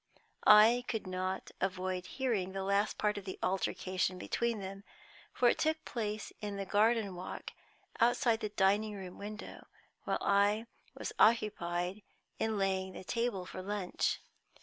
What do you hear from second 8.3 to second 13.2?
the dining room window, while I was occupied in laying the